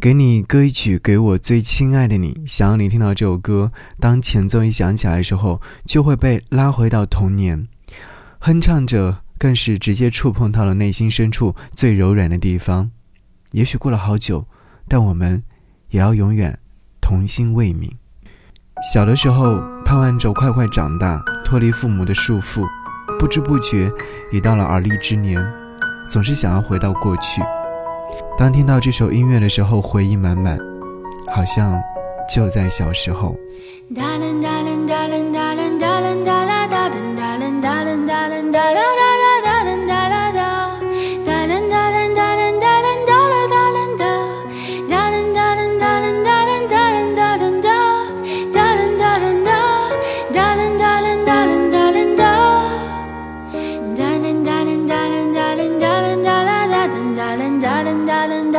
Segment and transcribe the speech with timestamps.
[0.00, 2.42] 给你歌一曲，给我最亲爱的你。
[2.46, 7.68] 想要你听到这首歌，当前奏一响起来的时候，就会被拉回到童年，
[8.38, 12.90] 哼唱着，更是直接触碰到了内心深处最柔软的地方。
[13.52, 14.46] 也许过了好久，
[14.88, 15.42] 但我们
[15.90, 16.58] 也要永远
[17.02, 17.90] 童心未泯。
[18.94, 22.66] 小的时候，盼望着快快长大，脱离父母的束缚，
[23.18, 23.92] 不知不觉
[24.32, 25.44] 已到了而立之年，
[26.08, 27.42] 总是想要回到过去。
[28.40, 30.58] 当听到这首音乐的时候，回忆满满，
[31.30, 31.78] 好像
[32.34, 33.36] 就在小时候。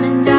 [0.00, 0.37] 나는 자.